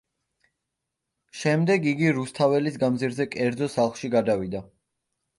შემდეგ 1.41 1.83
იგი 1.91 2.07
რუსთაველის 2.19 2.79
გამზირზე 2.83 3.27
კერძო 3.35 3.67
სახლში 3.75 4.11
გადავიდა. 4.17 4.63